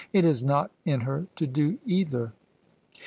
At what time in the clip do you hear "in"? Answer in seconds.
0.83-1.01